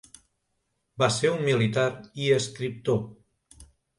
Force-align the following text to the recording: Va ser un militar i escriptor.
Va 1.03 1.09
ser 1.17 1.33
un 1.33 1.43
militar 1.49 1.85
i 2.25 2.31
escriptor. 2.39 2.99